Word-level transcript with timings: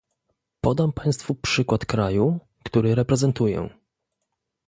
Podam 0.61 0.91
państwu 0.93 1.35
przykład 1.35 1.85
kraju, 1.85 2.39
który 2.65 2.95
reprezentuję 2.95 3.69